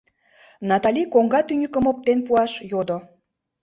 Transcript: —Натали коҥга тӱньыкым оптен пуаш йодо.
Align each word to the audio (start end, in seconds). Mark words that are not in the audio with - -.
—Натали 0.69 1.03
коҥга 1.13 1.41
тӱньыкым 1.47 1.85
оптен 1.91 2.19
пуаш 2.25 2.51
йодо. 2.71 2.97